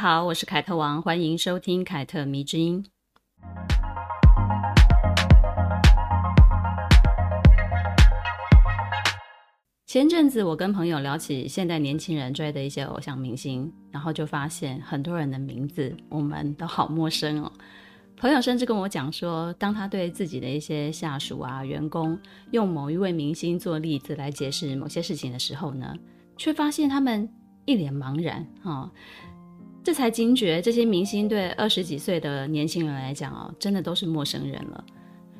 [0.00, 2.82] 好，我是凯特王，欢迎收听凯特迷之音。
[9.86, 17.52] 前阵子我跟朋友聊起现代年轻人追的一些偶像明星，然后就发现很多人的名字我们都好陌生哦。
[18.16, 22.18] 朋友甚至跟我讲说，当他对自己的一些下属啊、员工
[22.52, 25.94] 用某一位明星做例子来解释某些事情的时候呢，
[26.38, 27.28] 却发现他们
[27.66, 28.90] 一脸茫然哈。
[29.82, 34.84] 这才惊觉，这些明星对二十几岁的年轻人来讲哦，真的都是陌生人了。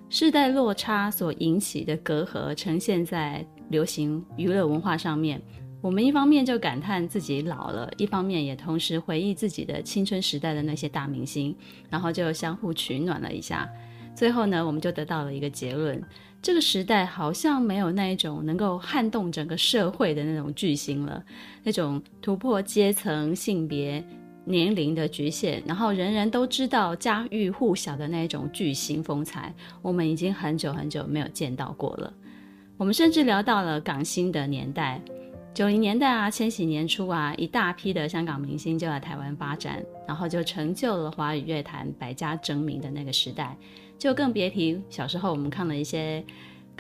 [0.09, 5.41] 世代落差所引起的隔阂呈现在流行娱乐文化上面，
[5.81, 11.55] 我们一方面就感叹自己老了，一方面也同时回忆自己的青春时代的那些大明星，
[11.89, 13.71] 然后就相互取暖了一下。
[14.15, 16.03] 最后呢，我们就得到了一个结论：
[16.43, 21.23] 这个时代好像没有那一种能够撼动整个社会的那种巨星了，
[21.63, 24.05] 那种突破阶层、性别。
[24.51, 32.13] 年龄的局限，然后人人都知道家喻户晓的那种巨星风采，我们已经很久很久没有见到过了。
[32.77, 35.01] 我们甚至聊到了港星的年代，
[35.55, 43.57] 九零年代啊，千禧年初啊，一大批的香港明星就在台湾发展，然后就成就了华语乐坛百家争鸣的那个时代，
[43.99, 46.25] 就更别提小时候我们看了一些。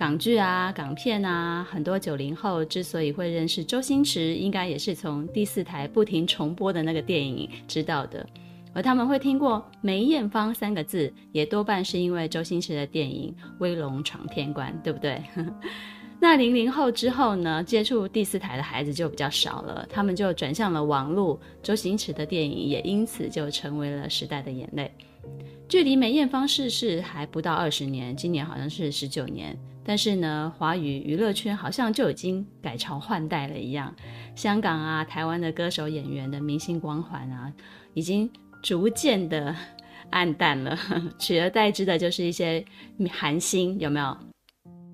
[0.01, 8.27] 港剧啊，港片啊，很多九零后之所以会认识周星驰，应该也是从第四台不停重播的那个电影知道的。
[8.73, 15.23] 而他们会听过梅艳芳三个字，也多半是因为周星驰的电影《威龙闯天关》，对不对？
[16.19, 24.91] 那零零后之后呢，接触第四台的孩子就比较少了，他们就转向了网络，周星驰的电影也因此就成为了时代的眼泪。
[25.69, 29.55] 距离梅艳芳逝世还不到二十年，今年好像是十九年。
[29.85, 33.95] 但是呢，华语娱乐圈好像就已经改朝换代了一样。
[34.35, 37.53] 香港啊、台湾的歌手、演员的明星光环啊，
[37.95, 38.31] 已经
[38.63, 39.55] 逐渐的
[40.11, 40.79] 暗淡了，
[41.19, 42.65] 取而代之的就是一些
[43.11, 44.17] 韩星，有没有？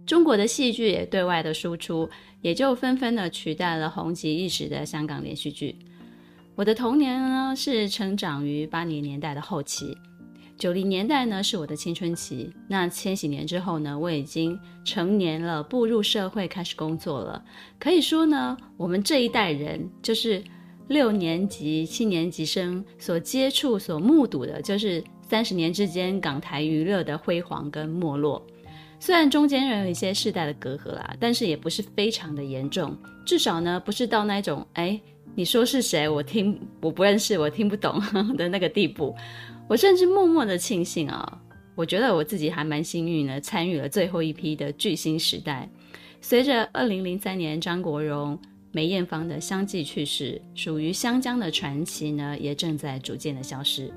[0.07, 2.09] 中国的戏剧也对外的输出，
[2.41, 5.77] 也就纷纷的取代了红极一时的香港连续剧。
[6.55, 9.99] 我的童年呢，是成长于八零年代的后期。
[10.59, 17.45] 九零年代呢，是我的青春期，那千禧年之后呢，我已经成年了，步入社会开始工作了。
[17.79, 20.43] 可以说呢，我们这一代人就是
[20.89, 28.45] 六年级、七年级生所接触、所目睹的，就是三十年之间港台娱乐的辉煌跟没落。
[28.99, 32.97] 虽然中间仍有一些世代的隔阂啦，但是也不是非常的严重，
[33.27, 34.99] 至少呢，不是到那种哎，
[35.37, 38.01] 你说是谁，我听我不认识，我听不懂
[38.39, 39.15] 的那个地步。
[39.69, 41.41] 我甚至默默的庆幸啊，
[41.75, 45.69] 我觉得我自己还蛮幸运的，参与了最后一批的巨星时代。
[46.23, 48.39] 随着二零零三年张国荣、
[48.73, 53.93] 梅艳芳的相继去世，属于香江的传奇呢，也正在逐渐的消失。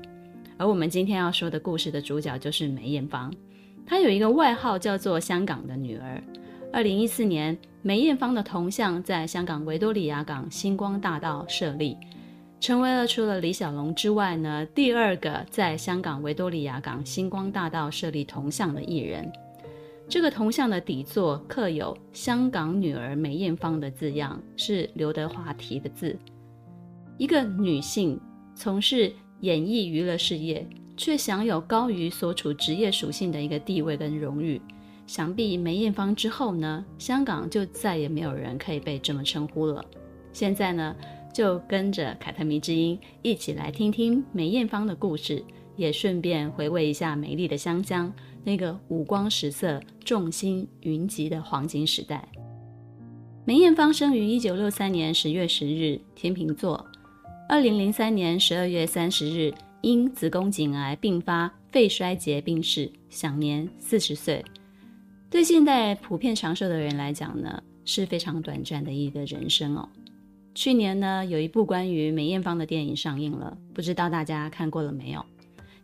[0.58, 3.32] 而我们今天要说的故事的主角就是梅艳芳，
[3.86, 6.22] 她有一个外号叫做“香港的女儿”。
[6.72, 11.96] 二零一四年，梅艳芳的铜像在香港维多利亚港星光大道设立。
[12.60, 19.30] 成为了除了李小龙之外呢，第二个在香港维多利亚港星光大道设立铜像的艺人。
[20.08, 26.16] 这个铜像的底座刻有“香港女儿梅艳芳”的字样，是刘德华题的字。
[27.18, 28.18] 一个女性
[28.54, 30.64] 从事演艺娱乐事业，
[30.96, 34.60] 却享有高于所处职业属性的一个地位跟荣誉。
[35.10, 39.84] 想必梅艳芳之后呢，香港就再也没有人可以被这么称呼了。
[40.32, 40.94] 现在呢，
[41.34, 45.42] 就跟着凯特迷之音一起来听听梅艳芳的故事，
[45.74, 48.12] 也顺便回味一下美丽的香江
[48.44, 52.28] 那个五光十色、众星云集的黄金时代。
[53.44, 56.86] 梅艳芳生于一九六三年十月十日，天秤座。
[57.48, 64.44] 二零零三年十二月三十日，因子宫颈癌并发肺衰竭病逝，享年四十岁。
[65.30, 69.88] 对现代普遍长寿的人来讲呢，是非常短暂的一个人生哦。
[70.56, 75.24] 去年呢，有一部关于梅艳芳的电影上映了，不知道大家看过了没有？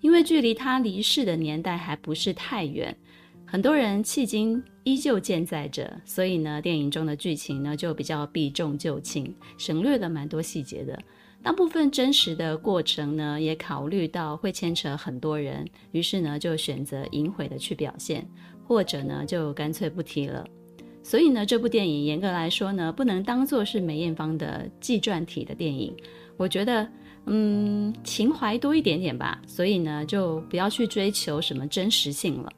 [0.01, 2.95] 因为距离她离世的年代还不是太远，
[3.47, 10.99] 很多人迄今依旧健在着，所以呢，电影中的剧情呢就比较避重就轻，省略了蛮多细节的。
[11.41, 18.27] 大部分真实的过程呢，也考虑到会牵扯很多人，于是呢就选择隐晦的去表现，
[18.67, 20.45] 或者呢就干脆不提了。
[21.03, 25.95] 所以呢，这部电影严格来说呢，不能当做是梅艳芳的纪传体的电影。
[26.37, 26.89] 我觉得，
[27.27, 29.41] 嗯，情怀多一点点吧。
[29.47, 32.53] 所以呢，就不要去追求什么真实性了。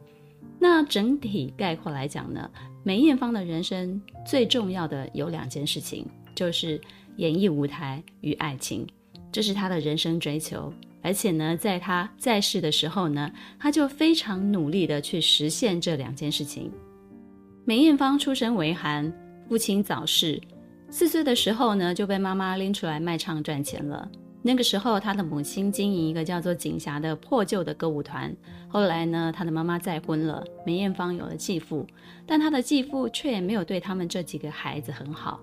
[0.58, 2.50] 那整体概括来讲呢，
[2.82, 6.80] 梅艳芳的人生最重要的有两件事情，就是
[7.18, 8.86] 演艺舞台与爱情，
[9.30, 10.72] 这是她的人生追求。
[11.00, 16.72] 而且呢，在她在世的时候呢，她就非常努力地去实现这两件事情。
[17.64, 19.12] 梅艳芳出身为寒，
[19.48, 20.40] 父亲早逝，
[20.90, 24.10] 四岁的时候呢就被妈妈拎出来卖唱赚钱了。
[24.40, 28.34] 那个时候，她的母亲经营一个叫做锦霞的破旧的歌舞团。
[28.68, 31.86] 后来呢，她的妈妈再婚了，梅艳芳有了继父，
[32.26, 35.40] 但她的继父却也没有对他们这几个孩子很好。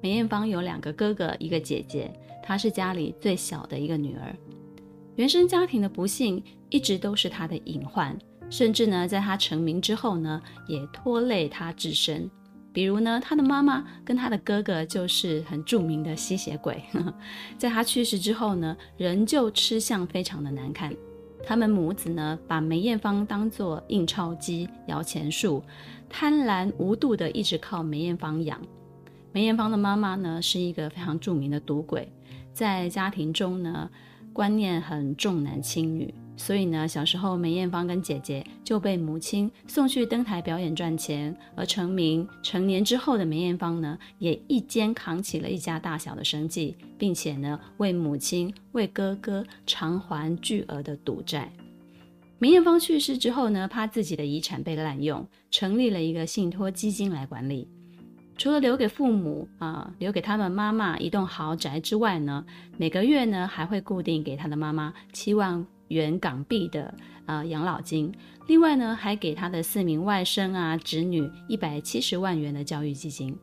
[0.00, 2.12] 梅艳芳有两个哥哥，一个姐姐，
[2.52, 4.36] 她是家里最小的一个女儿。
[5.16, 8.14] 原生家庭的不幸一直都是她的隐患。
[8.50, 12.30] 甚至呢，在他成名之后呢，也拖累他自身。
[12.70, 16.82] 比如呢，他的妈妈跟他的哥哥就是很著名的吸血鬼。
[17.56, 20.94] 在他去世之后呢，仍旧吃相非常的难看。
[21.42, 25.62] 他们母子呢，把梅艳芳当作印钞机、摇钱树，
[26.10, 28.60] 贪婪无度的一直靠梅艳芳养。
[29.32, 32.12] 梅艳芳的妈妈呢，是一个非常著名的赌鬼，
[32.52, 33.90] 在家庭中呢，
[34.32, 36.14] 观念很重男轻女。
[36.34, 51.52] 所以呢，小时候梅艳芳跟姐姐就被母亲送去登台表演赚钱，而成名成年之后的梅艳芳呢，也一肩扛起了一家大小的生计，并且呢，为母亲、为哥哥偿还巨额的赌债。
[52.38, 57.68] 梅艳芳去世之后呢，怕自己的遗产被滥用，成立了一个信托基金来管理。
[58.42, 62.44] 除了留给父母啊、留给他们妈妈一栋豪宅之外呢，
[62.76, 66.92] 每个月呢，还会固定给他的妈妈七万元港币的
[67.26, 68.12] 呃养老金，
[68.48, 73.38] 另外呢，还给他的四名外甥啊侄女一百七十万元的教育基金，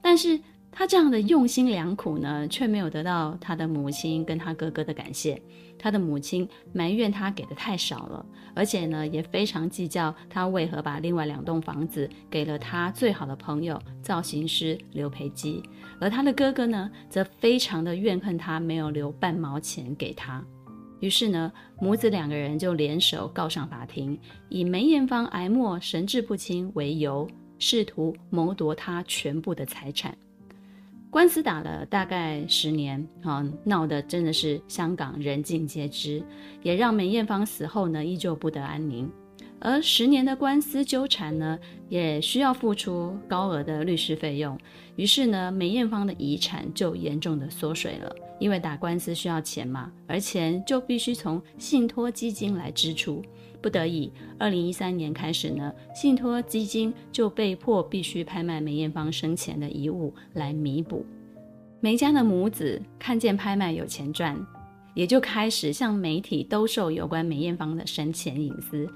[0.00, 0.40] 但是
[0.72, 5.38] 他这样的用心良苦呢，却没有得到他的母亲跟他哥哥的感谢。
[5.78, 15.62] 他的母亲埋怨他给的太少了，而且呢，也非常计较他为何把另外两栋房子给了他最好的朋友造型师刘培基，
[16.00, 20.44] 而他的哥哥呢，则非常的怨恨他没有留半毛钱给他。
[21.00, 27.28] 于是呢，母子两个人就联手告上法庭，以梅艳芳癌末神志不清为由，
[27.60, 30.18] 试图谋夺她全部的财产。
[31.10, 36.22] 官司打了大概十年，啊，闹得真的是香港人尽皆知，
[36.62, 39.10] 也让梅艳芳死后呢，依旧不得安宁。
[39.60, 41.58] 而十年的官司纠缠呢，
[41.88, 44.56] 也需要付出高额的律师费用，
[44.96, 48.14] 于是呢，梅艳芳的遗产就严重的缩水了。
[48.38, 53.20] 因为打官司需要钱嘛，而钱就必须从信托基金来支出。
[53.60, 61.04] 不得已，二零一三年开始呢，信托基金就被迫必须拍卖梅艳芳生前的遗物来弥补。
[61.80, 64.36] 梅家的母子看见拍卖有钱赚，
[64.94, 68.88] 也就开始向媒体兜售有关梅艳芳的生前隐私。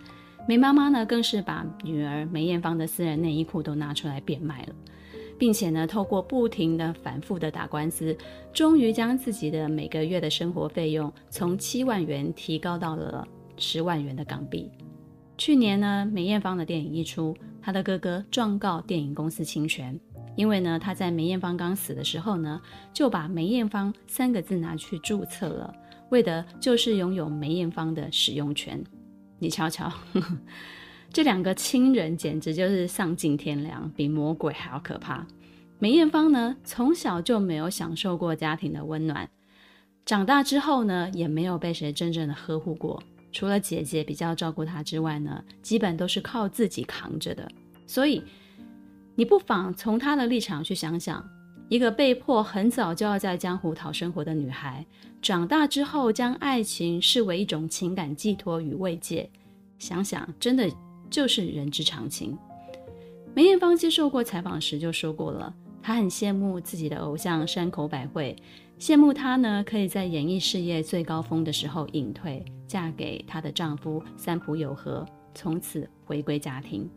[0.48, 4.74] 梅妈妈呢，更是把女儿梅艳芳的私人内衣裤都拿出来变卖了，
[5.38, 8.16] 并且呢，透过不停的反复的打官司，
[8.52, 14.70] 终于将自己的每个月的生活费用从七万元提高到了十万元的港币。
[15.38, 19.98] 去年呢，梅艳芳的电影一出，她的哥哥状告电影公司侵权，
[20.36, 22.60] 因为呢，他在梅艳芳刚死的时候呢，
[22.92, 25.74] 就把梅艳芳三个字拿去注册了，
[26.10, 28.82] 为的就是拥有梅艳芳的使用权。
[29.38, 30.38] 你瞧瞧，呵呵，
[31.10, 35.26] 这两个亲人简直就是丧尽天良，比魔鬼还要可怕。
[35.78, 39.28] 梅艳芳呢，从小就没有享受过家庭的温暖，
[40.06, 43.02] 长大之后呢，也没有被谁真正的呵护过。
[43.32, 47.50] 除了姐姐比较照顾她之外呢，基本都是靠自己扛着的。
[47.86, 48.22] 所以，
[49.14, 51.26] 你不妨从她的立场去想想。
[51.68, 54.84] 一个被迫很早就要在江湖讨生活的女孩，
[55.22, 59.30] 长大之后将爱情视为一种情感寄托与慰藉，
[59.78, 60.70] 想想真的
[61.08, 62.36] 就是人之常情。
[63.32, 68.36] 梅艳芳接受过采访时就说过了，她很羡慕自己的偶像山口百惠，
[68.82, 76.90] 羡慕她呢可以在演艺事业最高峰的时候隐退，嫁给她的丈夫三浦友和，从此回归家庭。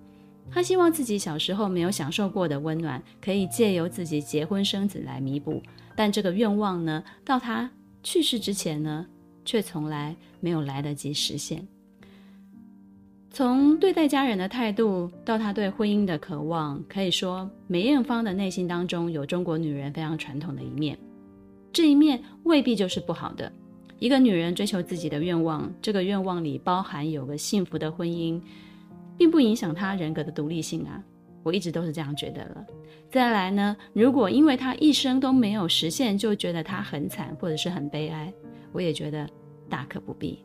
[0.50, 5.62] 她希望自己小时候没有享受过的温暖，可以借由自己结婚生子来弥补。
[5.96, 7.70] 但这个愿望呢，到她
[8.02, 9.06] 去世之前呢，
[9.46, 11.68] 却从来没有来得及实现。
[13.30, 20.98] 从对待家人的态度到她对婚姻的渴望，可以说梅艳芳的内心当中有中国女人非常传统的一面。
[21.76, 23.52] 这一面未必就是不好的。
[24.00, 28.42] 一个女人追求自己的愿望，这个愿望里包含有个幸福的婚姻。
[29.18, 31.04] 并不影响她人格的独立性啊。
[31.44, 32.66] 我一直都是这样觉得了。
[33.10, 38.34] 再来呢，如果因为她一生都没有实现，就觉得她很惨或者是很悲哀，
[38.72, 39.30] 我也觉得
[39.70, 40.40] 大可不必。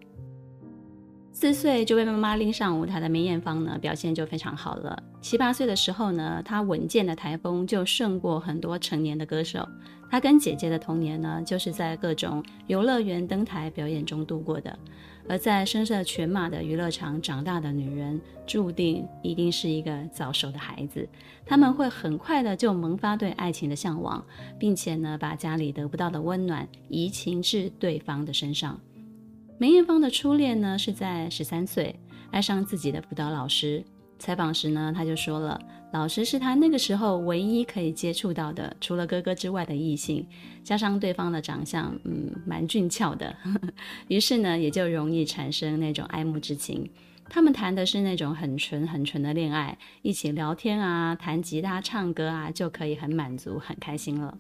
[1.33, 5.01] 四岁就被妈妈拎上舞台的梅艳芳呢，表现就非常好了。
[5.23, 9.67] 七八岁的时候呢，她稳健的台风就胜过很多成年的歌手。
[10.11, 14.77] 她跟姐姐的童年呢，就是在各种游乐园登台表演中度过的。
[15.29, 21.09] 而在声色犬马的娱乐场长大的女人，注定一定是一个早熟的孩子。
[21.47, 24.23] 她们会很快的就萌发对爱情的向往，
[24.59, 28.79] 并且呢，把家里得不到的温暖移情至对方的身上。
[29.61, 31.95] 梅艳芳的初恋呢，是在十三岁，
[32.31, 33.85] 爱上自己的辅导老师。
[34.19, 35.61] 采访时呢，他就说了，
[35.93, 40.27] 老师是他那个时候唯一可以接触到的，除了哥哥之外的异性，
[40.65, 43.37] 加上对方的长相，嗯，蛮俊俏的，
[44.09, 46.91] 于是呢，也就容易产生那种爱慕之情。
[47.29, 54.39] 他们谈的是那种很纯很纯的恋爱，一起聊天啊，弹吉他、唱歌啊，就可以很满足、很开心了。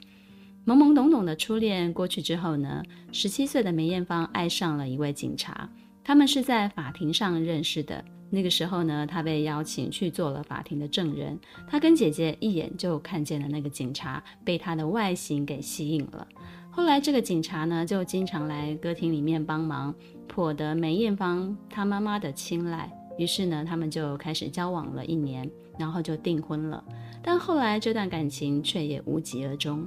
[0.67, 5.69] 懵懵懂懂的初恋过去之后呢，十七岁的梅艳芳爱上了一位警察，
[6.05, 8.05] 他们是在法庭上认识的。
[8.33, 11.37] 那个时候呢，她被邀请去做了法庭的证人。
[11.67, 16.29] 她跟姐姐一眼就看见了那个警察，被他的外形给吸引了。
[16.71, 19.93] 后来这个警察呢，就经常来歌厅里面帮忙，
[20.29, 22.88] 颇得梅艳芳她妈妈的青睐。
[23.19, 26.85] 于是呢，他们就开始交往了一年，然后就订婚了。
[27.23, 29.85] 但后来这段感情却也无疾而终。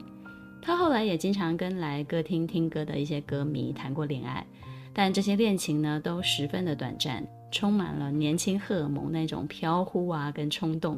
[0.66, 4.46] 他后来也经常跟来歌厅听歌的一些歌迷谈过恋爱，
[4.94, 10.98] 但这些恋情呢，都十分的短暂，充满了年轻荷尔蒙那种飘忽啊跟冲动。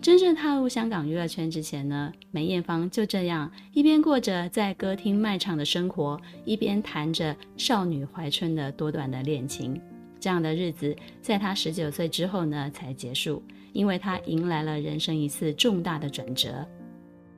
[0.00, 9.80] 真正踏入香港娱乐圈之前呢，梅艳芳就这样一边过着在歌厅卖唱的生活，一边谈着少女怀春的多段的恋情。
[10.20, 13.42] 这样的日子在她十九岁之后呢才结束，
[13.72, 16.64] 因为她迎来了人生一次重大的转折。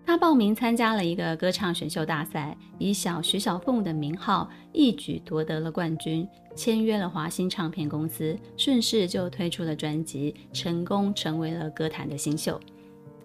[0.06, 12.60] 他报名参加了一个歌唱选秀大赛，以小徐小凤的名号一举夺得了冠军，签约了华星唱片公司，顺势就推出了专辑，成功成为了歌坛的新秀。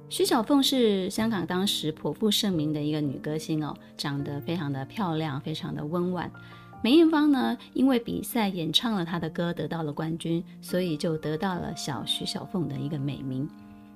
[0.07, 6.31] 徐小凤是香港当时颇负盛名的一个女歌星哦，长得非常的漂亮，非常的温婉。
[6.81, 13.47] 梅艳芳呢，因为比赛演唱了她的歌，得到了冠军，所以就得到了小徐小凤的一个美名。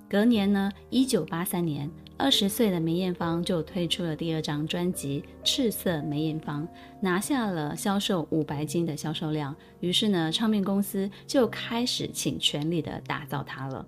[0.10, 6.65] 隔年呢，一九八三年，二十岁的梅艳芳就推出了第二张专辑《赤色梅艳芳》，
[7.01, 9.53] 拿下了销售五百金的销售量。
[9.79, 13.86] 于是呢，唱片公司就开始倾全力的打造她了。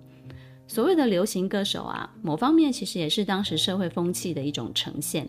[0.66, 5.26] 所谓的流行歌手啊，某方面其实也是当时社会风气的一种呈现。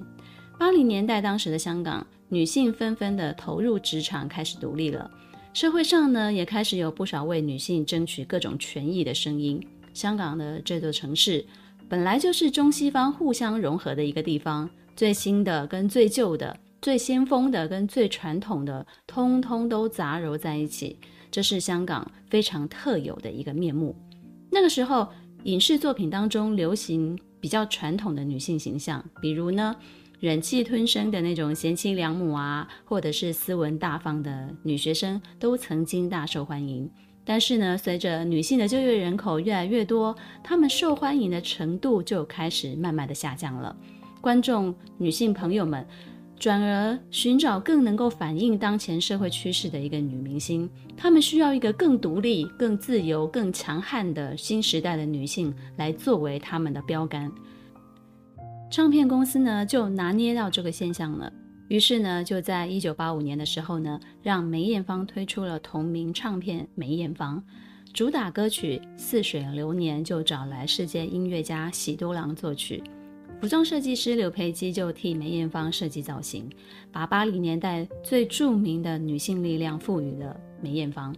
[0.58, 5.10] 八零年代，当时的香港女性纷纷的投入职场，开始独立了。
[5.54, 9.66] 社会上呢，也开始有不少为女性争取各种权益的声音。
[9.94, 11.46] 香港的这座城市
[11.90, 21.00] 本来就是中西方互相融合的一个地方，最新的跟最旧的，最先锋的跟最传统的，通通都杂糅在一起，
[21.32, 23.96] 这是香港非常特有的一个面目。
[24.52, 25.08] 那个时候，
[25.44, 29.74] 影视作品当中流行比较传统的女性形象，比如呢，
[30.20, 36.90] 忍气吞声的那种贤妻良母啊，或者是斯文大方的女学生，都曾经大受欢迎。
[37.30, 43.76] 但是呢，随着女性的就业人口越来越多，她们受欢迎的程度就开始慢慢的下降了。
[44.22, 45.86] 观众女性朋友们
[46.40, 57.30] 转而寻找更能够反映当前社会趋势的一个女明星，她们需要一个更独立、更自由、更强悍的新时代的女性来作为她们的标杆。
[58.72, 61.32] 唱片公司呢，就拿捏到这个现象了。
[61.68, 67.44] 于是呢，就在一九八五年的时候呢，让梅艳芳推出了同名唱片《梅艳芳》，
[67.94, 72.82] 主打歌曲《似水流年》就找来世界音乐家喜多郎作曲，
[73.42, 76.50] 服装设计师刘培基就替梅艳芳设计造型，
[76.90, 81.14] 把八零年代最著名的女性力量赋予了梅艳芳，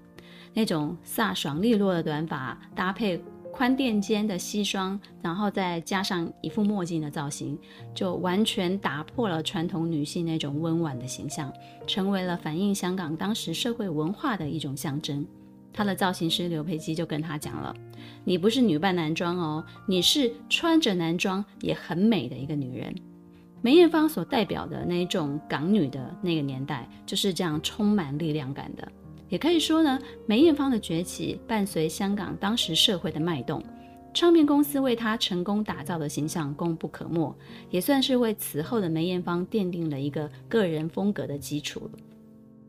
[0.54, 3.22] 那种飒爽利落的短发搭配。
[3.60, 7.60] 宽垫肩的西装，然后再加上一副墨镜的造型，
[7.94, 11.52] 就完全打破了传统女性那种温婉的形象，
[11.86, 15.28] 成为了反映香港当时社会文化的一种象征。
[15.74, 17.76] 她的造型师刘培基就跟她讲了
[18.24, 22.96] ：“你不是女扮男装哦，你是穿着男装也很美的一个女人。”
[23.62, 28.90] 梅艳芳所代表的那种港女的那个年代，就是这样充满力量感的。
[29.30, 33.64] 也可以说呢，梅艳芳的崛起伴随香港当时社会的脉动，
[34.14, 37.34] 唱片公司为她成功打造的形象功不可没，
[37.70, 41.90] 也算是为此后的梅艳芳奠定了一个个人风格的基础。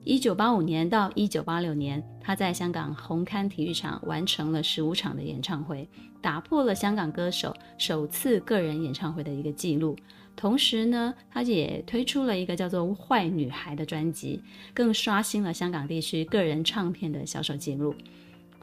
[0.04, 5.88] 一九八五年到一九八六年，她在香港红磡体育场完成了十五场的演唱会，
[6.20, 9.96] 打破了香港歌手首次个人演唱会的一个记录。
[10.40, 14.40] 同时呢，他也推出了一个叫做《坏女孩》的专辑，
[14.72, 17.92] 更刷新了香港地区个人唱片的销售记录。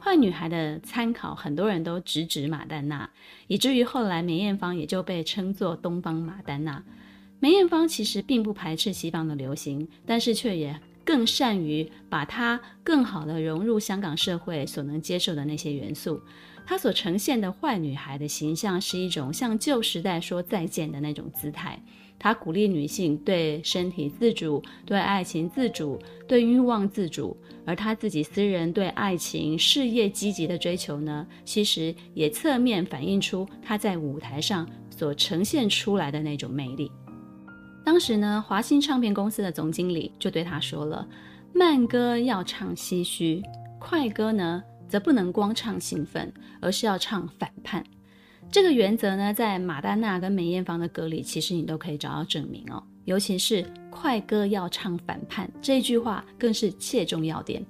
[0.02, 3.08] 《坏女孩》的参考，很多人都直指马丹娜，
[3.46, 6.82] 以至于后来梅艳芳也就被称作东方马丹娜。
[7.38, 16.20] 梅艳芳其实并不排斥西方的流行，但是却也更善于把它更好地融入香港社会所能接受的那些元素。
[16.68, 21.82] 她所呈现的坏女孩的形象是一种向旧时代说再见的那种姿态。
[22.18, 27.34] 她鼓励女性对身体自主、对爱情自主、对欲望自主，
[27.64, 36.92] 而她自己私人对爱情、事业积极的追求呢，其实也侧面反映出她在舞台上所呈现出来的那种魅力。
[37.82, 41.08] 当时呢，华星唱片公司的总经理就对他说了
[41.54, 43.42] ：“慢歌要唱唏嘘，
[43.78, 47.84] 快歌呢，则不能光唱兴奋，而是要唱反叛。”
[48.50, 52.82] 这个原则呢，在马丹娜跟梅艳芳的歌里，其实你都可以找到证明哦。
[53.04, 57.62] 尤其是快歌要唱反叛这句话，更是切中要点。《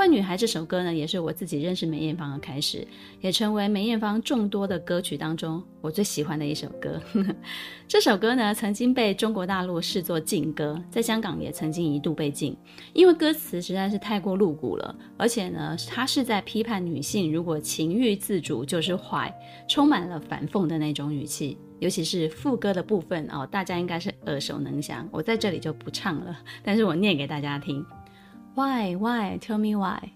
[0.00, 2.88] 坏女孩》这首歌呢，也是我自己认识梅艳芳的开始，
[3.20, 6.98] 也成为梅艳芳众多的歌曲当中我最喜欢的一首歌。
[7.86, 12.56] 这首歌呢，曾经被中国大陆视作禁歌，在香港也曾经一度被禁，
[12.94, 19.30] 因为歌词实在是太过露骨了，而且呢，它是在批判女性如果情欲自主就是坏，
[19.68, 27.84] 充满了反讽的那种语气，尤其是副歌的部分哦，大家应该是耳熟能详，我在这里就不唱了，但是我念给大家听。
[28.54, 30.10] Why why tell me why？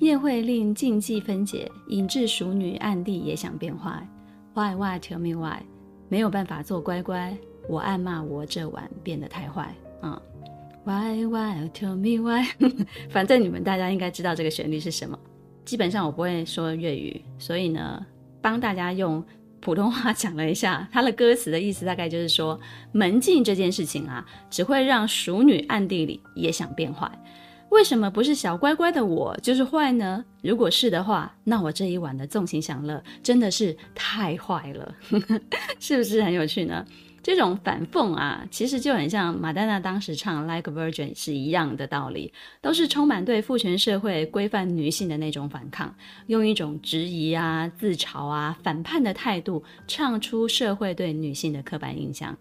[0.00, 4.06] 宴会令禁忌分解，引致淑女暗地也想变坏。
[4.54, 5.62] Why why tell me why？
[6.08, 7.36] 没有办法做乖乖，
[7.68, 9.74] 我暗骂我这晚变得太坏。
[10.02, 10.20] 嗯
[10.84, 12.46] ，Why why tell me why？
[13.10, 15.18] 反正你们大家应该知道这个旋律是什么。
[15.64, 18.04] 基本上我不会说粤语，所以呢，
[18.40, 19.22] 帮大家用
[19.60, 22.58] 普通话讲了一下，它的歌词的意思大概就是说，
[22.92, 27.10] 门禁这件事情啊，只会让淑女暗地里也想变坏。
[27.70, 30.24] 为什么不是小乖乖的我就是坏呢？
[30.42, 34.94] 如果是的话，那我这一晚的纵情享乐真的是太坏了，
[35.78, 36.84] 是不是很有趣呢？
[37.22, 45.94] 这种反讽啊，其实就很像马丹娜当时唱《Like a Virgin》是一样的道理，都是充满对父权社会规范女性的那种反抗，
[46.28, 52.32] 用一种质疑啊、自嘲啊、反叛的态度，唱出社会对女性的刻板印象。《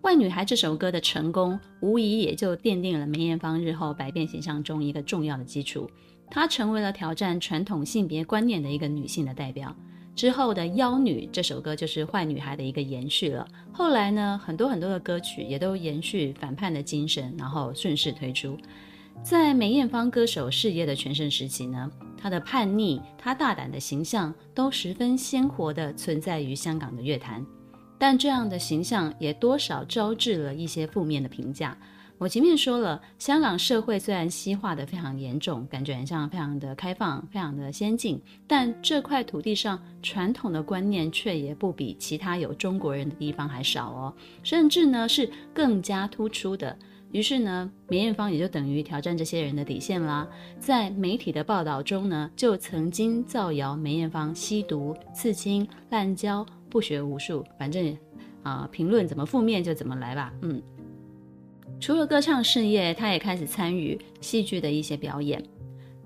[0.00, 5.90] 坏女孩》这首歌的成功，无疑也就奠定了梅艳芳日后百变形象中一个重要的基础。
[6.30, 9.74] 她成为了挑战传统性别观念的一个女性的代表。
[10.14, 13.46] 之后的《妖女》这首歌就是《坏女孩》的一个延续了。
[13.72, 18.56] 后来呢，很多很多的歌曲也都延续反叛的精神，然后顺势推出。
[19.22, 27.44] 在梅艳芳歌手事业的全盛时期呢，她的叛逆、她大胆的形象都十分鲜活地存在于香港的乐坛。
[27.98, 31.76] 但这样的形象也多少招致了一些负面的评价。
[32.16, 46.76] 我前面说了，香港社会虽然西化的非常严重，感觉很像非常的开放、非常的先进，但这块土地上传统的观念却也不比其他有中国人的地方还少哦，甚至呢是更加突出的。
[47.12, 50.26] 于是呢，梅艳芳也就等于挑战这些人的底线啦。
[50.58, 56.44] 在媒体的报道中呢，就曾经造谣梅艳芳吸毒、刺青、滥交。
[56.70, 57.96] 不学无术，反正
[58.42, 60.32] 啊，评论怎么负面就怎么来吧。
[60.42, 60.62] 嗯，
[61.80, 65.42] 除了歌唱事业，他也开始参与戏剧的一些表演。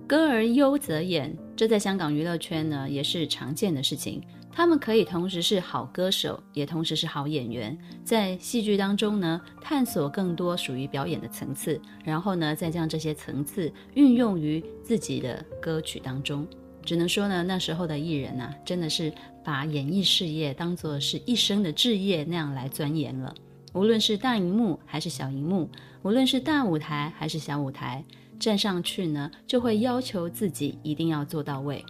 [0.06, 4.20] 歌而优则演，这在香港娱乐圈呢也是常见的事情。
[4.54, 16.46] 他们可以同时是好歌手，也同时是好演员，在戏剧当中呢探索更多属于表演的层次，然后呢再将这些层次运用于自己的歌曲当中。
[16.84, 19.12] 只能说呢，那时候的艺人呐、啊，真的是
[19.44, 23.32] 把演艺事业当作是一生的志业那样来钻研了。
[23.72, 25.70] 无论是大荧幕还是小荧幕，
[26.02, 28.04] 无论是大舞台还是小舞台，
[28.38, 31.84] 站上去呢，就会要求自己一定要做到位，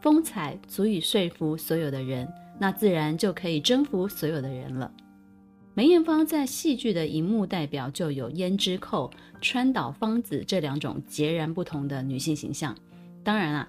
[0.00, 2.26] 风采足以说服所有的人，
[2.58, 4.90] 那自然就可以征服所有的人了。
[5.74, 9.10] 梅艳芳在戏剧的荧幕代表就有胭脂扣、
[9.42, 12.74] 川岛芳子这两种截然不同的女性形象。
[13.24, 13.68] 当然啊。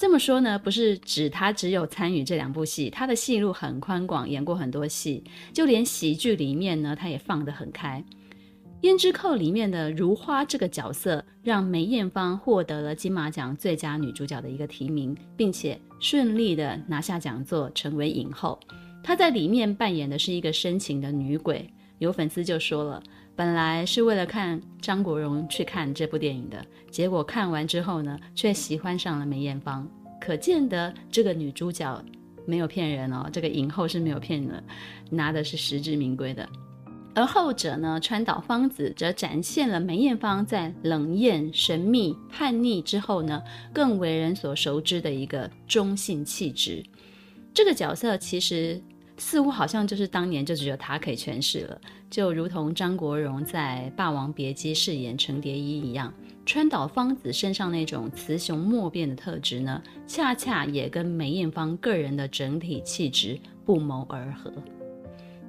[0.00, 8.02] 这么说呢，不是指他只有参与这两部戏，他的戏路很宽广，演过很多戏，就连喜剧里面呢，他也放得很开。
[8.88, 18.58] 《胭脂扣》里面的如花这个角色，让梅艳芳获得了金马奖最佳女主角的一个提名，并且顺利的拿下讲座，成为影后。
[19.04, 23.02] 她在里面扮演的是一个深情的女鬼，有粉丝就说了，
[23.40, 29.88] 本来是为了看张国荣去看这部电影的，结果看完之后呢，却喜欢上了梅艳芳。
[30.20, 32.04] 可见得这个女主角
[32.44, 34.62] 没有骗人哦，这个影后是没有骗人的，
[35.08, 36.46] 拿的是实至名归的。
[37.14, 46.84] 而后者呢，川岛芳子则展现了梅艳芳在冷艳、神秘、叛逆之后呢，更为人所熟知的一个中性气质。
[47.54, 48.78] 这个角色其实。
[49.20, 56.12] 似乎好像就是当年就只有他可以诠释了，就如同张国荣在《霸王别姬》饰演程蝶衣一样，
[56.46, 64.50] 川岛芳子身上那种雌雄莫辨的特质呢，恰恰也跟梅艳芳个人的整体气质不谋而合。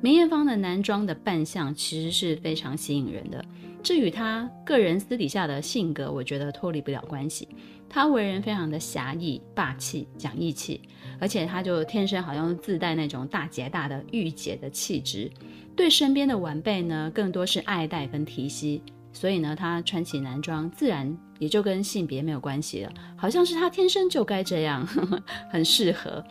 [0.02, 3.44] 梅艳芳的男装的扮相其实是非常吸引人的，
[3.82, 7.48] 这与她个人私底下的性格，我觉得脱离不了关系。
[7.88, 10.82] 她为人非常的侠义、霸气、讲义气，
[11.22, 15.32] 而且她就天生好像自带那种大姐大的御姐的气质，
[15.76, 18.82] 对身边的晚辈呢，更多是爱戴跟提携。
[19.14, 26.24] 所以呢，她穿起男装，自然也就跟性别没有关系了，好像是她天生就该这样，呵呵，很适合。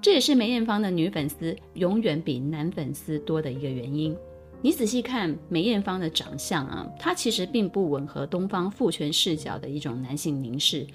[0.00, 4.16] 这也是梅艳芳的女粉丝永远比男粉丝多的一个原因。
[4.60, 10.86] 你仔细看梅艳芳的长相啊，她其实并不吻合东方父权视角的一种男性凝视。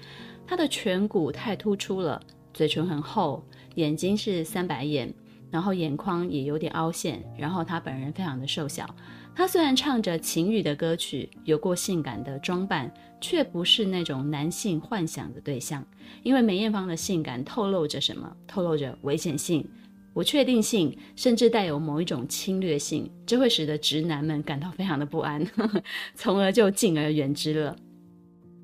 [0.46, 2.20] 她的颧骨太突出了，
[2.52, 5.12] 嘴唇很厚，眼睛是三白眼，
[5.50, 7.22] 然后眼眶也有点凹陷。
[7.38, 8.88] 然后她本人非常的瘦小。
[9.34, 15.86] 她虽然唱着情欲的歌曲，有过性感的装扮，却不是那种男性幻想的对象。
[16.24, 18.36] 因为梅艳芳的性感透露着什么？
[18.48, 19.64] 透露着危险性、
[20.12, 25.80] 不确定性，甚至带有某一种侵略性，这会使得直男们感到非常的不安，呵呵，
[26.16, 27.76] 从而就敬而远之了。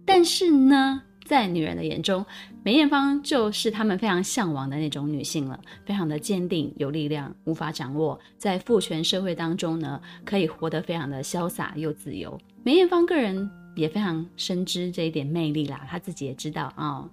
[0.05, 2.25] 但是呢，在女人的眼中，
[2.63, 12.39] 梅艳芳就是他们非常向往的那种女性了，非常的坚定、有力量、无法掌握，在父权社会当中呢，可以活得非常的潇洒又自由。
[12.63, 17.09] 梅艳芳个人也非常深知这一点魅力啦，她自己也知道啊。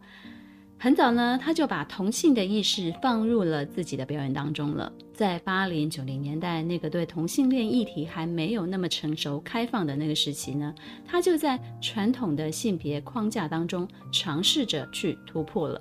[0.84, 4.92] 很早呢，他就把同性的意识放入了自己的表演当中了。
[5.14, 10.74] 在八零九零年代那个对同性恋议题还没有那么成熟开放的那个时期呢，
[11.06, 15.80] 他就在传统的性别框架当中尝试着去突破了。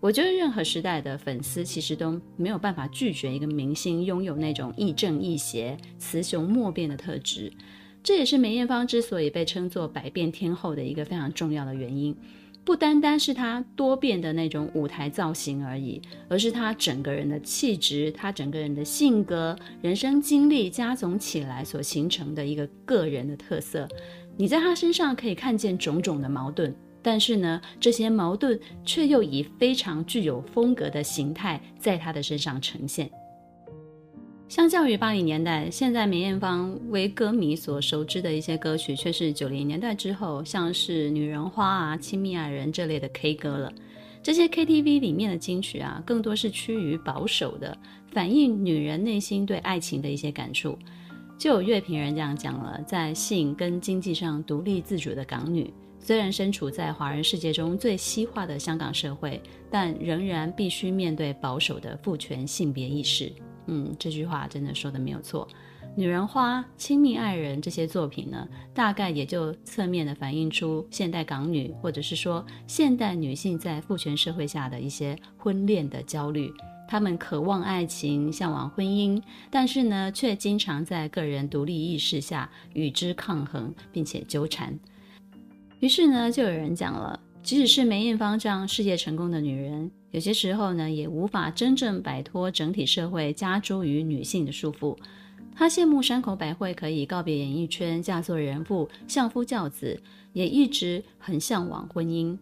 [0.00, 7.52] 我觉得任何时代的粉丝其实都没有办法拒绝一个明星拥有那种亦正亦邪、雌雄莫辨的特质，
[8.02, 12.16] 这也是梅艳芳之所以被称作百变天后的一个非常重要的原因。
[12.64, 23.88] 不单单是她多变的那种舞台造型而已，而是她整个人的气质、她整个人的性格、人生经历加总起来所形成的一个个人的特色。
[24.36, 33.10] 你在她身上可以看见种种的矛盾，但是呢，这些矛盾却又以非常具有风格的形态在她的身上呈现。
[34.52, 43.72] 相较于八零年代，现在梅艳芳为歌迷所熟知的一些歌曲，却是九零年代之后，像是《女人花》啊、《亲密爱人》这类的 K 歌了。
[44.22, 47.74] 这些 KTV 里面的金曲啊，更多是趋于保守的，
[48.10, 50.78] 反映女人内心对爱情的一些感触。
[51.38, 63.32] 就有乐评人这样讲了，在性跟经济上独立自主的港女，虽然身处在华人世界中最西化的香港社会，但仍然必须面对保守的父权性别意识。
[63.66, 65.46] 嗯，这句话真的说的没有错。
[65.94, 76.50] 女人花、亲密爱人这些作品呢，大概也就侧面的反映出现代港女，或者是说现代女性在父权社会下的一些婚恋的焦虑。
[76.88, 84.78] 她们渴望爱情，向往婚姻，但是呢，却经常在个人独立意识下与之抗衡，并且纠缠。
[85.80, 89.90] 于是呢，就有人讲了，即使是梅艳芳这样事业成功的女人。
[90.12, 94.96] 有些时候呢，也无法真正摆脱整体社会加诸于女性的束缚。
[95.54, 100.00] 她羡慕山口百惠可以告别演艺圈，嫁作人妇，相夫教子，
[100.32, 102.38] 也一直很向往婚姻。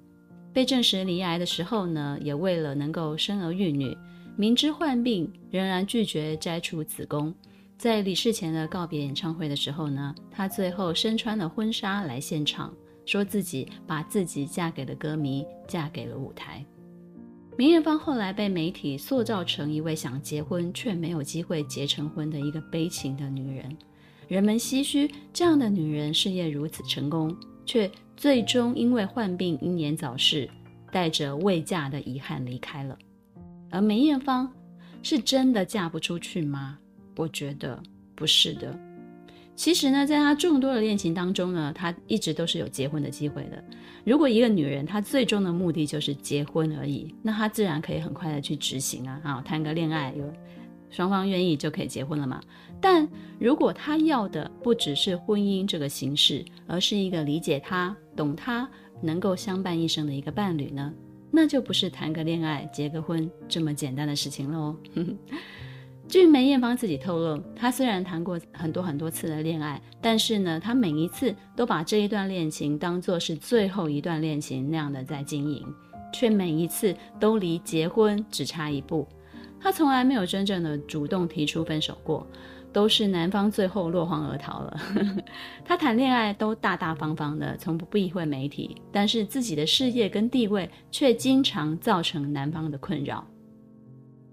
[0.53, 3.97] 被证实罹癌的时候呢，也为了能够生儿育女，
[4.37, 7.33] 明知患病，仍然拒绝摘除子宫。
[7.79, 12.75] 在离世前的告别演唱会的时候呢，她最后身穿了婚纱来现场，
[13.07, 16.65] 说自己把自己嫁给了歌迷，嫁给了舞台。
[17.61, 23.77] 梅艳芳后来被媒体塑造成一位想结婚却没有机会结成婚的一个悲情的女人，
[24.29, 30.49] 人们唏嘘这样的女人事业如此成功，却最终因为患病英年早逝，
[30.91, 32.97] 带着未嫁的遗憾离开了。
[33.69, 34.51] 而梅艳芳
[35.03, 36.79] 是真的嫁不出去吗？
[37.15, 37.79] 我觉得
[38.15, 38.75] 不是的。
[39.61, 43.63] 其实呢，在他众多的恋情当中呢，她一直都是有结婚的机会的。
[44.07, 50.25] 如果一个女人她最终的目的就是结婚而已，那她自然可以很快的去执行啊，啊，谈个恋爱，有
[50.89, 52.41] 双方愿意就可以结婚了嘛。
[52.81, 53.07] 但
[53.39, 58.67] 如果她要的不只是婚姻这个形式，而是一个理解她、懂她、
[59.03, 60.91] 能够相伴一生的一个伴侣呢，
[61.31, 64.75] 那就不是谈个恋爱、结个婚这么简单的事情喽。
[66.11, 75.65] 据梅艳芳自己透露，她虽然谈过很多很多次的恋爱，但是呢，她每一次都把这一段恋情当作是最后一段恋情那样的在经营，
[76.13, 79.07] 却每一次都离结婚只差一步。
[79.61, 82.27] 她从来没有真正的主动提出分手过，
[82.73, 84.81] 都是男方最后落荒而逃了。
[85.65, 93.25] 她谈恋爱都大大方方的，从不避讳媒体，但是自己的事业跟地位却经常造成男方的困扰。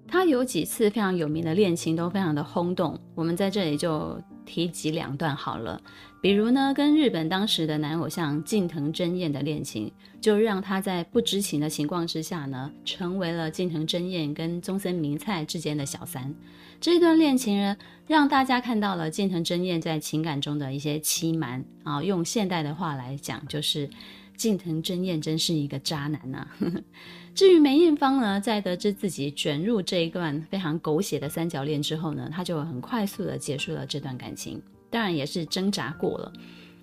[0.07, 5.81] 他有几次非常有名的恋情都非常的轰动，我们在这里就提及两段好了。
[6.19, 16.33] 比如呢，跟日本当时的男偶像近藤真彦的恋情，就让他在不知情的情况之下呢，成为了近藤真彦跟中森明菜之间的小三。
[16.79, 23.89] 这段恋情呢，让大家看到了近藤真彦在情感中的一些欺瞒啊，用现代的话来讲，就是
[24.35, 26.57] 近藤真彦真是一个渣男呐、啊。
[27.38, 34.60] 至于梅艳芳呢，在得知自己卷入这一段非常狗血的三角恋之后呢，她就很快速的结束了这段感情。
[34.89, 36.34] 当然也是挣扎过了，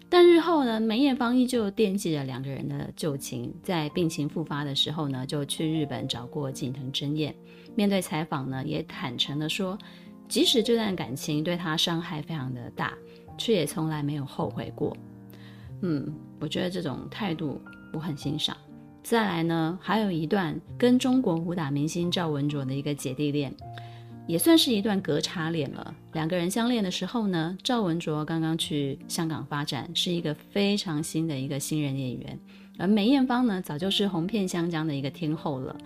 [0.09, 7.35] 但日后呢，梅艳芳依旧惦记着两个人的旧情，在病情复发的时候呢，就去日本找过近藤真彦。
[7.75, 9.77] 面对采访呢，也坦诚的说，
[10.29, 12.95] 即使这段感情对她伤害非常的大，
[13.37, 14.97] 却也从来没有后悔过。
[15.83, 17.61] 嗯，我觉得这种态度
[17.93, 18.57] 我很欣赏。
[19.05, 23.55] 再来呢，还有一段跟中国武打明星赵文卓的一个姐弟恋，
[24.27, 25.95] 也算是一段隔差恋了。
[26.14, 32.40] 两个人相恋的时候呢，赵文卓刚刚去香港发展，是一个非常新的一个新人演员，
[32.79, 35.77] 而梅艳芳呢，早就是红遍香江的一个天后了。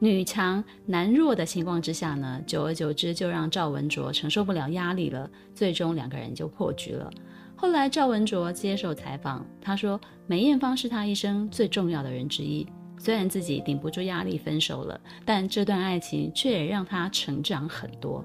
[0.00, 7.10] 女强男弱的情况之下呢，久而久之就让赵文卓承受不了压力了，最终两个人就破局了。
[7.56, 12.64] 后来赵文卓接受采访，他说梅艳芳是他一生最重要的人之一。
[12.96, 18.24] 虽然自己顶不住压力分手了，但这段爱情却也让他成长很多。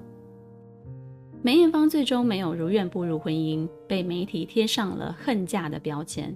[1.42, 6.34] 梅艳芳最终没有如愿步入婚姻，被媒体贴上了恨嫁的标签。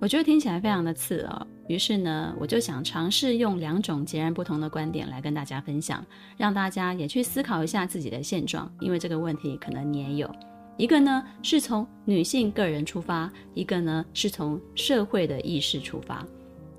[0.00, 1.46] 我觉得听起来非常的刺耳。
[1.68, 6.04] 于是呢，我就想尝试用两种截然不同的观点来跟大家分享，
[6.38, 10.34] 让大家也去思考一下自己的现状，因为这个问题可能你也有。
[10.78, 16.26] 一个呢是从女性个人出发，一个呢是从社会的意识出发。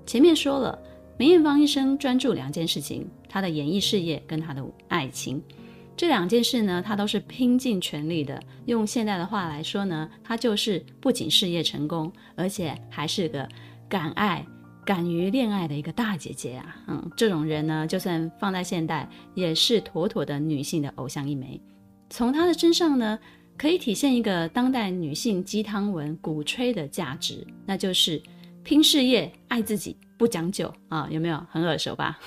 [0.04, 0.76] 前面说了，
[1.16, 5.40] 梅艳芳一生专注两件事情：她的演艺事业跟她的爱情。
[5.96, 8.42] 这两件事呢，她都是拼尽全力的。
[8.66, 13.48] 用现代的话来说呢，她就是不仅事业成功，而且还是个
[13.88, 14.44] 敢爱、
[14.84, 16.76] 敢于恋爱的一个大姐姐啊！
[16.88, 21.60] 嗯，这种人呢，就算放在现代，也是妥妥的女性的偶像一枚。
[22.10, 23.18] 从她的身上呢，
[23.56, 28.20] 可以体现一个当代女性鸡汤文鼓吹的价值，那就是
[28.64, 31.06] 拼事业、爱自己、不讲究啊！
[31.10, 32.18] 有没有很耳熟吧？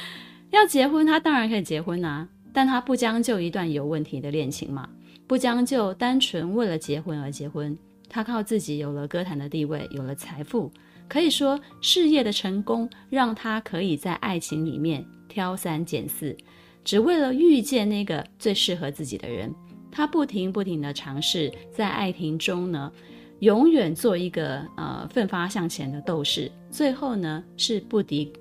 [0.50, 4.88] 要结婚，她当然可以结婚啊，但他不将就一段有问题的恋情嘛，
[5.26, 7.76] 不将就单纯为了结婚而结婚。
[8.08, 10.70] 他靠自己有了歌坛的地位，有了财富，
[11.08, 16.36] 可以说事业的成功让他可以在爱情里面挑三拣四，
[16.84, 19.52] 只为了遇见那个最适合自己的人。
[19.90, 22.92] 他不停不停地尝试在爱情中呢，
[23.40, 26.50] 永远做一个呃奋发向前的斗士。
[26.70, 28.32] 最后呢是不敌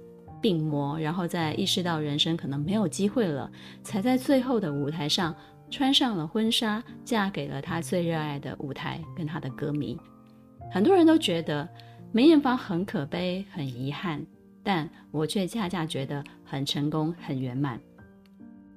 [0.43, 3.49] 病魔，然后在意识到人生可能没有机会了，
[3.81, 5.33] 才在最后的舞台上
[5.71, 9.97] 穿上了婚纱，嫁给了他最热爱的舞台跟他的歌迷。
[10.69, 11.65] 很多人都觉得
[12.11, 14.21] 梅艳芳很可悲、很遗憾，
[14.61, 17.79] 但我却恰恰觉得很成功、很圆满。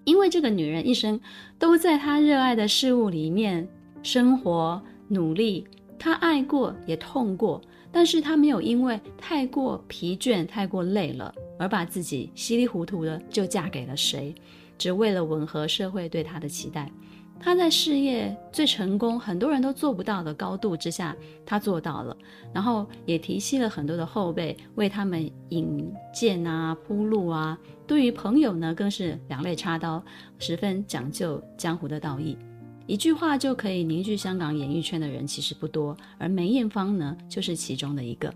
[0.04, 1.20] 因为这个女人一生
[1.58, 3.66] 都在她热爱的事物里面
[4.04, 5.66] 生活努力，
[5.98, 7.60] 她爱过也痛过，
[7.96, 14.34] 但是她没有因为太过疲倦、太过累了而把自己稀里糊涂的就嫁给了谁，
[14.76, 16.92] 只为了吻合社会对她的期待。
[17.40, 22.14] 他在事业最成功、很多人都做不到的高度之下，他做到了，
[22.52, 27.58] 然后也提携了很多的后辈，为他们引荐啊、铺路啊。
[27.86, 30.04] 对于朋友呢，更是两肋插刀，
[30.38, 32.36] 十分讲究江湖的道义。
[32.86, 38.32] 一句话就可以凝聚香港演艺圈的人其实不多，而梅艳芳呢，就是其中的一个。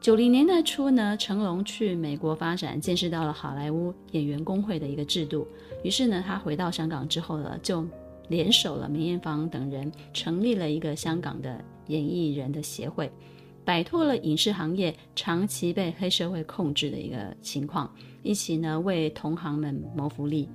[0.00, 5.46] 九零年代初呢，成龙去美国发展，见识到了好莱坞演员工会的一个制度。
[5.84, 7.86] 于是呢，他回到香港之后呢，就
[8.28, 13.12] 联手了梅艳芳等人，成立了一个香港的演艺人的协会，
[13.66, 20.48] 摆脱了影视行业长期被黑社会控制的一个情况，一起呢为同行们谋福利。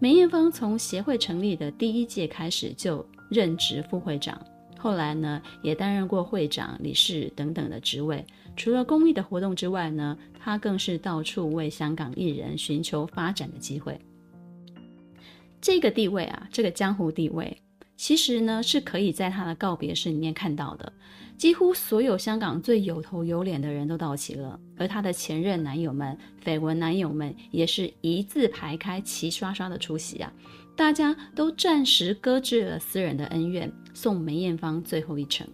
[0.00, 4.40] 梅艳芳从协会成立的第一届开始就任职副会长，
[4.78, 8.24] 后来呢也担任过会长、理事等等的职位。
[8.56, 14.00] 除了公益的活动之外呢，她更是到处为香港艺人寻求发展的机会。
[15.60, 17.60] 这个地位啊，这个江湖地位，
[17.96, 20.92] 其实呢是可以在她的告别式里面看到的。
[21.38, 30.32] 几乎所有香港最有头有脸的人都到齐了，而她的前任男友们、绯闻男友们也是一字排开，齐刷刷的出席啊！
[30.74, 35.46] 大家都暂时搁置了私人的恩怨，送梅艳芳最后一程。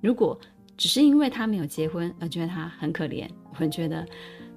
[0.00, 0.38] 如果
[0.76, 4.06] 只是因为她没有结婚而觉得她很可怜，我觉得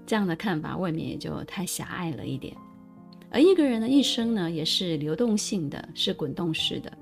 [0.06, 2.56] 这样的看法未免也就太狭隘了一点。
[3.32, 6.96] 而一个人的一生呢，也是流动性的，是滚动式的。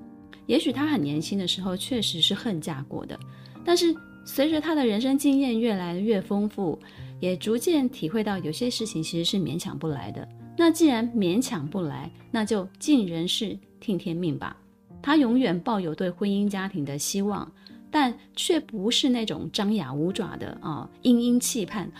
[0.46, 3.18] 也许他很年轻的时候确实是恨嫁过的。
[3.64, 6.78] 但是随着他的人生经验越来越丰富，
[7.20, 10.28] 也逐渐体会到有些事情其实是勉强不来的。
[10.56, 14.56] 那既然勉强不来，那就尽人事听天命吧。
[15.00, 17.50] 他永远抱有对婚姻家庭的希望，
[17.90, 21.90] 但却不是那种张牙舞爪的啊，殷殷期盼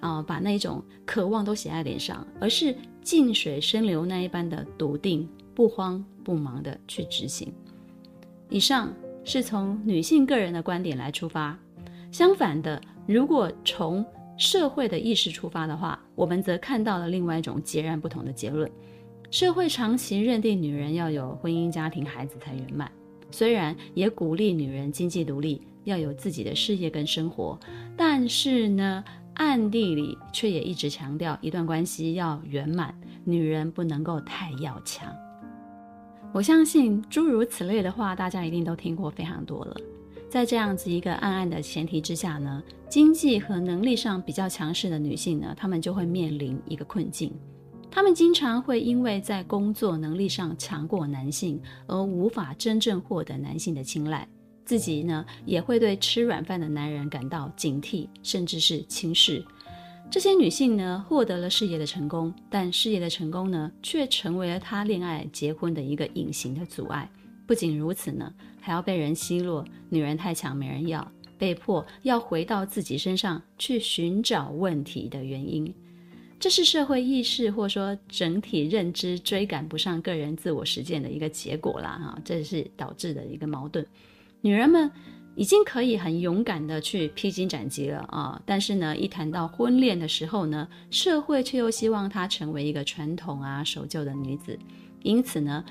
[0.00, 7.52] 啊，把那种渴望都写在脸上，而是静水深流那一般的笃定，不慌不忙的去执行。
[8.48, 8.92] 以上。
[9.28, 11.58] 是从女性个人的观点来出发，
[12.12, 14.06] 相反的，如果从
[14.38, 18.70] 社会的意识出发的话，我们则看到了另外一种截然不同的结论。
[19.32, 22.88] 社会长期认定女人要有婚姻、家庭、孩子才圆满，
[23.32, 27.58] 虽然也鼓励女人经济独立，要有自己的事业跟生活，
[27.96, 29.02] 但是呢，
[29.34, 35.12] 暗地里却也一直强调一段关系要圆满，女人不能够太要强。
[36.36, 39.74] 我相信诸如此类的话，大家一定都听过非常多了。
[40.28, 47.32] 在这样子一个暗暗的前提之下呢，经济和能力上比较强势的女性呢，她们就会面临一个困境。
[47.90, 54.28] 她们经常会因为在工作能力上强过男性，而无法真正获得男性的青睐，
[54.62, 59.42] 自己呢也会对吃软饭的男人感到警惕，甚至是轻视。
[60.08, 67.10] 这些女性呢，获得了事业的成功，但事业的成功呢，却成为了她恋爱、结婚的一个隐形的阻碍。
[67.46, 75.74] 不仅如此呢，还要被人奚落，女人太强没人要，被迫要回到自己身上去寻找问题的原因。
[76.40, 83.84] 这是社会意识或说整体认知追赶不上个人自我实践的一个结果啦，哈，这是导致的一个矛盾。
[84.40, 84.90] 女人们。
[85.36, 88.40] 已经可以很勇敢的去披荆斩棘了啊！
[88.46, 94.58] 但是呢，一谈到婚恋的时候呢，社会却又希望她成为一个传统啊守旧的女子。
[95.02, 95.62] 因此呢，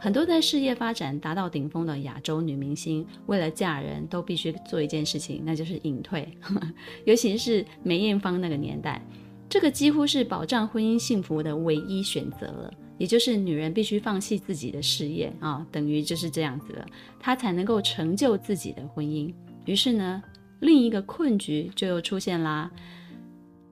[0.00, 6.28] 很多在事业发展达到顶峰的亚洲女明星，为了嫁人都必须做一件事情，那就是隐退。
[7.06, 9.00] 尤其是梅艳芳那个年代，
[9.48, 12.74] 这个几乎是保障婚姻幸福的唯一选择了。
[13.02, 16.86] 也就是女人必须放弃自己的事业啊、等于就是这样子了，
[17.18, 19.34] 她才能够成就自己的婚姻。
[19.64, 20.22] 于是呢，
[20.60, 22.70] 另一个困局就又出现啦。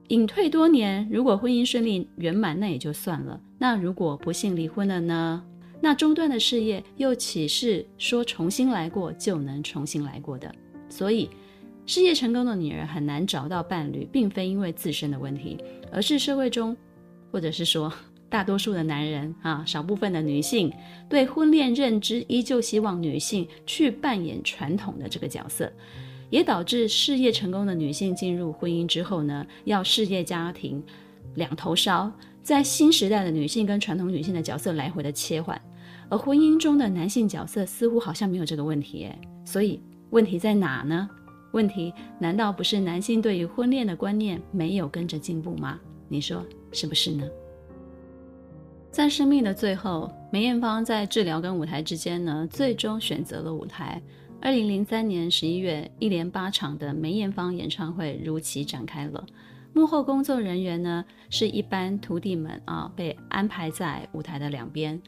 [0.09, 5.41] 隐退多年，如果婚姻顺利圆满，那也就算了；那如果不幸离婚了呢？
[5.79, 10.53] 那中断的事业又岂是说重新来过就能重新来过的？
[10.89, 11.29] 所以，
[11.85, 15.57] 事业成功的女人很难找到伴侣，并非因为自身的问题，
[15.89, 16.75] 而是社会中，
[17.31, 17.89] 或者是说。
[18.31, 20.71] 大多数的男人啊，少部分的女性
[21.09, 25.69] 对婚恋认知依旧希望女性去扮演传统的这个角色，
[26.29, 30.81] 也导致事业成功的女性进入婚姻之后呢，要事业家庭
[31.35, 32.09] 两头烧，
[32.41, 35.61] 在新时代的女性跟传统女性的角色来回的切换，
[36.07, 41.09] 而婚姻中的男性角色似乎好像没有这个问题，诶，所以问题在哪呢？
[41.51, 45.77] 问题难道不是男性对于婚恋的观念没有跟着进步吗？
[46.07, 47.27] 你说是不是呢？
[48.91, 54.01] 在生命的最后，梅艳芳在治疗跟舞台之间呢，最终选择了舞台。
[54.41, 59.25] 二零零三年十一月，一连八场的梅艳芳演唱会如期展开了。
[59.73, 65.01] 幕后工作人员呢，是一般徒弟们啊，被安排在舞台的两边。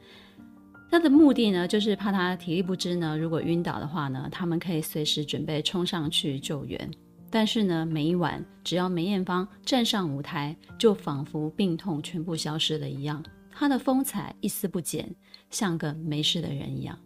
[0.89, 6.89] 他的目的呢，就是怕他体力不支呢，如果晕倒的话呢，他们可以随时准备冲上去救援。
[7.29, 13.21] 但是呢，每一晚只要梅艳芳站上舞台，就仿佛病痛全部消失了一样。
[13.55, 15.15] 她的风采一丝不减，
[15.49, 16.97] 像个没事的人一样。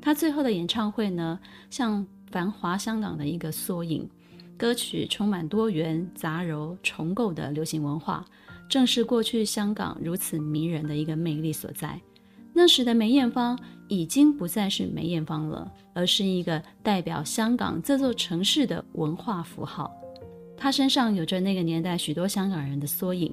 [0.00, 1.38] 她最后的演唱会呢，
[1.68, 4.08] 像繁华香港的一个缩影，
[4.56, 8.24] 歌曲充满多元、杂糅、重构的流行文化，
[8.68, 12.00] 正是过去香港如此迷人的一个魅力所在。
[12.52, 19.90] 那时的梅艳芳已经不再是梅艳芳了，而是一个代表香港这座城市的文化符号。
[20.56, 23.32] 她身上有着那个年代许多香港人的缩影，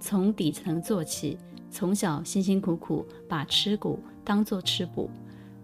[0.00, 1.38] 从底层做起。
[1.74, 5.10] 从小辛辛苦苦把吃苦当作吃补，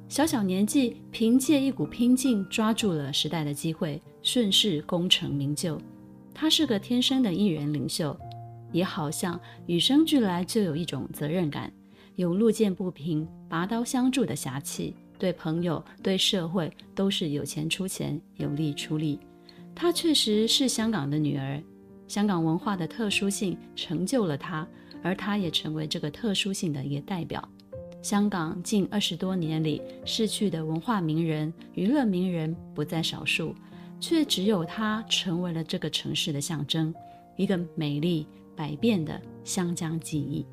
[0.09, 5.81] 小小年纪凭借一股拼劲抓住了时代的机会，顺势功成名就。
[6.35, 8.19] 他是个天生的艺人领袖，
[8.73, 11.73] 也好像与生俱来就有一种责任感，
[12.17, 14.97] 有路见不平拔刀相助的侠气。
[15.17, 19.21] 对朋友、对社会都是有钱出钱，有力出力。
[19.77, 21.63] 她确实是香港的女儿，
[22.09, 24.67] 香港文化的特殊性成就了她，
[25.03, 27.47] 而他也成为这个特殊性的一个代表。
[28.03, 33.55] 香港近二十多年里逝去的文化名人、娱乐名人不在少数，
[34.01, 36.95] 却只有他成为了这个城市的象征，
[37.37, 38.27] 一个美丽
[38.57, 40.47] 百变的香江记忆。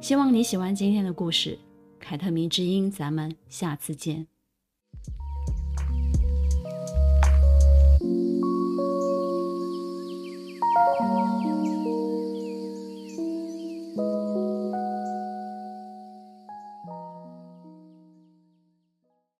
[0.00, 1.58] 希望你喜欢今天的故事。
[2.00, 4.26] 凯特迷之音，咱们下次见。